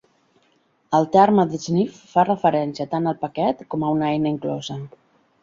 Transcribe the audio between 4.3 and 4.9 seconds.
inclosa.